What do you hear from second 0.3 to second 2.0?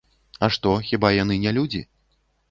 А што, хіба яны не людзі?